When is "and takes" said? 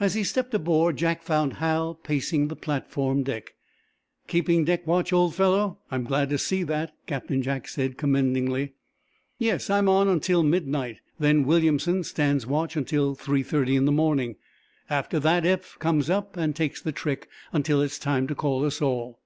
16.36-16.82